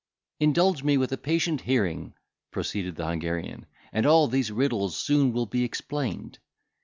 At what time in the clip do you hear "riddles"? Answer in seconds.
4.51-4.97